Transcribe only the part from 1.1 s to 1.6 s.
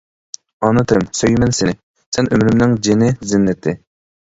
سۆيىمەن